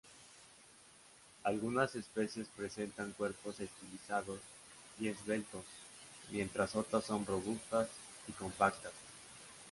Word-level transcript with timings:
Algunas 1.43 1.93
especies 1.93 2.47
presentan 2.57 3.11
cuerpos 3.11 3.59
estilizados 3.59 4.39
y 4.99 5.09
esbeltos 5.09 5.63
mientras 6.31 6.75
otras 6.75 7.03
son 7.03 7.23
robustas 7.23 7.87
y 8.27 8.31
compactas. 8.31 8.93